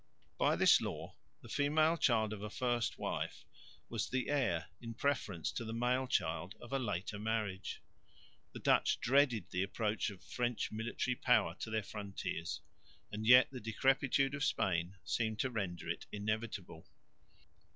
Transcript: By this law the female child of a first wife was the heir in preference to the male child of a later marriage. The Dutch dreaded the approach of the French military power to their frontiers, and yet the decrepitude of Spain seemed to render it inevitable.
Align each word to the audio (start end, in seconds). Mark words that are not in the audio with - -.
By 0.39 0.55
this 0.55 0.81
law 0.81 1.13
the 1.43 1.47
female 1.47 1.95
child 1.95 2.33
of 2.33 2.41
a 2.41 2.49
first 2.49 2.97
wife 2.97 3.45
was 3.87 4.09
the 4.09 4.29
heir 4.31 4.69
in 4.81 4.95
preference 4.95 5.51
to 5.51 5.63
the 5.63 5.75
male 5.75 6.07
child 6.07 6.55
of 6.59 6.73
a 6.73 6.79
later 6.79 7.19
marriage. 7.19 7.83
The 8.53 8.61
Dutch 8.61 8.99
dreaded 8.99 9.51
the 9.51 9.61
approach 9.61 10.09
of 10.09 10.21
the 10.21 10.25
French 10.25 10.71
military 10.71 11.13
power 11.13 11.53
to 11.59 11.69
their 11.69 11.83
frontiers, 11.83 12.61
and 13.11 13.27
yet 13.27 13.51
the 13.51 13.59
decrepitude 13.59 14.33
of 14.33 14.43
Spain 14.43 14.95
seemed 15.03 15.37
to 15.41 15.51
render 15.51 15.87
it 15.87 16.07
inevitable. 16.11 16.87